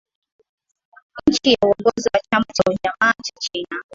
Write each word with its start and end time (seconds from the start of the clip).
Chini 1.33 1.51
ya 1.53 1.67
uongozi 1.67 2.09
wa 2.13 2.19
chama 2.31 2.45
cha 2.53 2.63
Ujamaa 2.71 3.13
cha 3.13 3.33
China 3.39 3.83